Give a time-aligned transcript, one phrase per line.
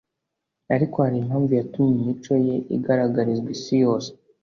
[0.75, 4.09] ariko hari impamvu yatumye imico ye igaragarizwa isi yose